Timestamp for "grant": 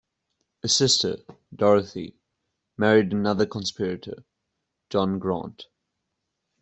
5.19-5.67